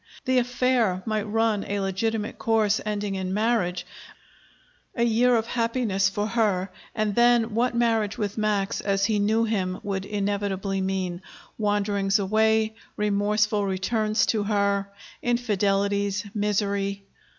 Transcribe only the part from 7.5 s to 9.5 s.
what marriage with Max, as he knew